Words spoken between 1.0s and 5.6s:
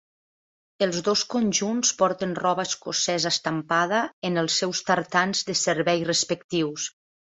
dos conjunts porten roba escocesa estampada en els seus tartans de